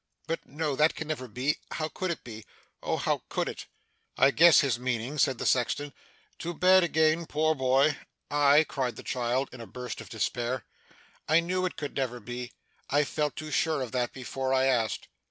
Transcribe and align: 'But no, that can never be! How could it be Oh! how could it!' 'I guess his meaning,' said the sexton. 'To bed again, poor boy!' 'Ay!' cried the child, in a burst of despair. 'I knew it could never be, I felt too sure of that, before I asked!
'But 0.25 0.47
no, 0.47 0.75
that 0.75 0.95
can 0.95 1.07
never 1.07 1.27
be! 1.27 1.57
How 1.73 1.87
could 1.87 2.09
it 2.09 2.23
be 2.23 2.43
Oh! 2.81 2.97
how 2.97 3.21
could 3.29 3.47
it!' 3.47 3.67
'I 4.17 4.31
guess 4.31 4.61
his 4.61 4.79
meaning,' 4.79 5.19
said 5.19 5.37
the 5.37 5.45
sexton. 5.45 5.93
'To 6.39 6.55
bed 6.55 6.83
again, 6.83 7.27
poor 7.27 7.53
boy!' 7.53 7.97
'Ay!' 8.31 8.65
cried 8.67 8.95
the 8.95 9.03
child, 9.03 9.47
in 9.51 9.61
a 9.61 9.67
burst 9.67 10.01
of 10.01 10.09
despair. 10.09 10.65
'I 11.29 11.41
knew 11.41 11.65
it 11.67 11.75
could 11.77 11.95
never 11.95 12.19
be, 12.19 12.51
I 12.89 13.03
felt 13.03 13.35
too 13.35 13.51
sure 13.51 13.79
of 13.83 13.91
that, 13.91 14.11
before 14.11 14.55
I 14.55 14.65
asked! 14.65 15.07